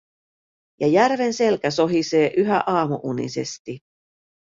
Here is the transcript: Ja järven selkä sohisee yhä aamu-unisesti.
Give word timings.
Ja 0.79 0.87
järven 0.87 1.33
selkä 1.33 1.71
sohisee 1.71 2.33
yhä 2.37 2.63
aamu-unisesti. 2.67 3.79